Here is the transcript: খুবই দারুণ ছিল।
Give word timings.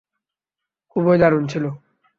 খুবই 0.91 1.17
দারুণ 1.17 1.43
ছিল। 1.47 1.65